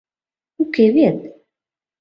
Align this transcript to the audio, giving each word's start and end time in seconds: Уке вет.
Уке 0.61 0.85
вет. 0.95 1.17